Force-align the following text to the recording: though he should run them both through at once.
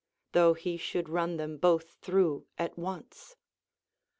though 0.31 0.55
he 0.55 0.77
should 0.77 1.07
run 1.07 1.37
them 1.37 1.57
both 1.59 1.91
through 2.01 2.47
at 2.57 2.75
once. 2.75 3.35